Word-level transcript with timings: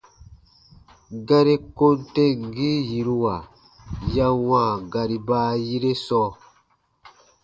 Gari 1.27 1.55
kom 1.77 1.97
temgii 2.13 2.79
yiruwa 2.89 3.35
ya 4.15 4.27
wãa 4.47 4.73
gari 4.91 5.17
baayire 5.27 5.91
sɔɔ. 6.05 6.29